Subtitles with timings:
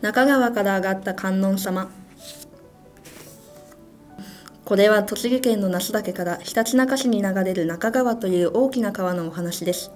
[0.00, 1.90] 中川から上がった観音様。
[4.64, 9.90] これは栃木県の那須岳からひたちなか市に流れる中川という大きな川のお話です。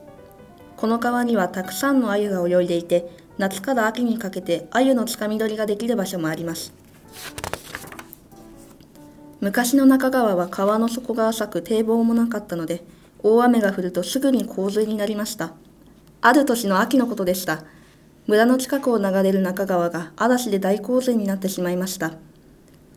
[0.76, 6.72] この川にはたくさんの鮎が泳いでいて夏から秋にかけて鮎のつかみ取りができる場所もあります。
[9.40, 12.82] 昔の中川は川の底が浅く堤防もなかったので
[13.22, 15.52] 大雨が降るとすぐに洪水になりました。
[16.20, 17.62] ある年の秋のことでした。
[18.28, 22.12] 村の近くを流れる中川が嵐で大洪水になってしまいました。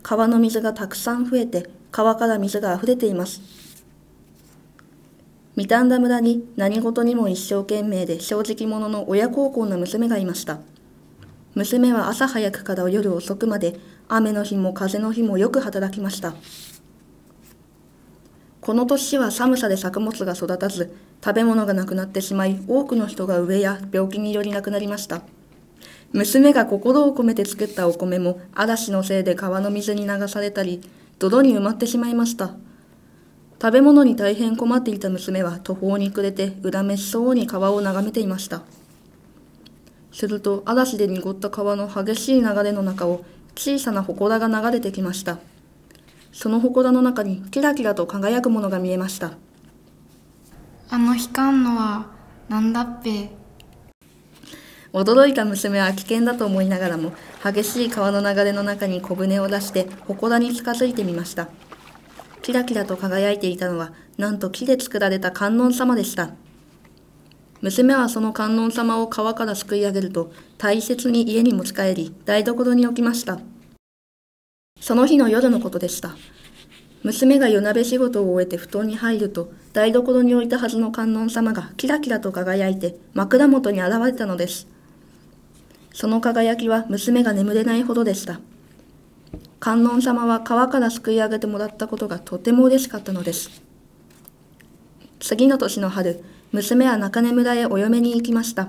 [0.02, 3.40] 川の水がたくさん増えて川から水が溢れています。
[5.56, 10.60] 三反田村に何事にも一生懸命で正直者の親孝行な娘がいました。
[11.54, 13.76] 娘は朝早くから夜遅くまで
[14.08, 16.34] 雨の日も風の日もよく働きました。
[18.60, 20.94] この年は寒さで作物が育たず
[21.24, 25.22] 食べ物がなくなってしまい多くの人が飢えや病気により亡くなりました。
[26.12, 30.82] 娘が心を込めて作ったお米も嵐のせいで川の水に流されたり
[31.18, 32.54] 泥に埋まってしまいました。
[33.60, 38.62] 食べ物に大変困っていた娘は途方に暮れて恨めしそうに川を眺めていました。
[40.10, 45.38] すると嵐で濁った川の激しい流れの中を小さな祠が流れてきました。
[46.32, 49.32] その祠の中にキラキラと輝くものが見えました。
[50.94, 52.04] あの光んのは
[52.50, 53.30] なんだっぺ。
[54.92, 61.48] 驚いた娘は危険だと思いながらも激しい川の流れの中に小舟を出して祠に近づいてみました。
[62.42, 66.32] キラキラと輝いていたのはなんと木で作られた観音様でした。
[67.62, 73.40] 娘はその観音様を川からすくい上げると大切に家に持ち帰り台所に置きました。
[74.78, 76.14] その日の夜のことでした。
[77.02, 84.68] 娘が夜鍋仕事を終えて布団に入ると台所に置いたはずの観音様がキラキラと輝いて枕元に現れたのです。
[85.92, 88.40] その輝きは娘が眠れないほどでした。
[89.58, 93.62] 観音様は川からすくい上げてもらったことがとても嬉しかったのです。
[95.20, 98.68] 次の年の春娘は中根村へお嫁に行きました。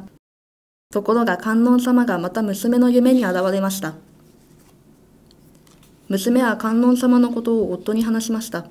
[0.92, 3.96] ところが観音様がまた娘の夢に現れました。
[6.10, 8.66] 娘は観音様のことを夫に話しました。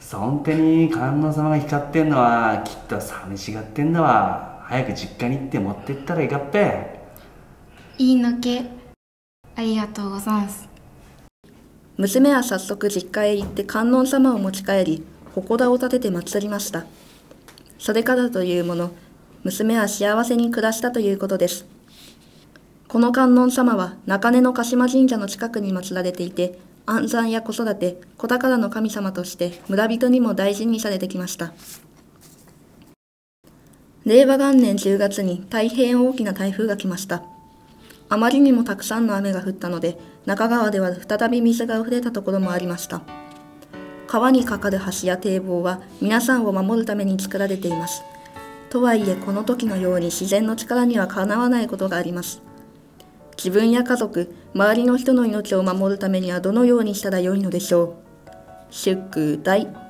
[0.00, 7.00] そん手に観音様が光ってんのはきっと寂しがってんのは早く実家に行って持ってったらいいかっぺ。
[7.98, 8.62] いいのけ。
[9.54, 10.68] ありがとうござんす。
[11.96, 15.04] 娘は早速実家へ行って観音様を持ち帰り
[15.34, 16.84] 祠を建てて祀りました。
[17.78, 18.90] それからというもの
[19.44, 21.66] 娘は幸せに暮らしたということです
[22.88, 31.52] この観音様は中根の鹿島神社の近くに祀られていて安産や子育て子宝の神様として村人にも大事にされてきました。
[34.04, 37.24] 令和元年10月に大変大きな台風が来ました。
[38.08, 43.02] あまりにもたくさんの雨が降ったので中川では再び水が溢れたところもありました。
[44.06, 48.04] 川に架かる橋や堤防は皆さんを守るために作られています。
[48.70, 52.46] とはいえこの時のように自然の力にはかなわないことがあります。
[53.36, 57.94] 自分や家族周りの人の命を守るためにはどのようにしたらよいのでしょう。
[58.70, 59.85] 出空大